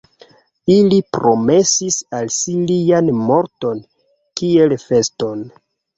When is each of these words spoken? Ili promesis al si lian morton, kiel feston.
Ili 0.75 0.97
promesis 1.17 1.97
al 2.19 2.31
si 2.37 2.55
lian 2.71 3.11
morton, 3.27 3.85
kiel 4.41 4.75
feston. 4.87 5.45